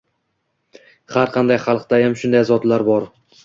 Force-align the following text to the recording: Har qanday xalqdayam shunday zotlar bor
Har 1.17 1.31
qanday 1.37 1.61
xalqdayam 1.67 2.19
shunday 2.23 2.45
zotlar 2.53 2.91
bor 2.93 3.11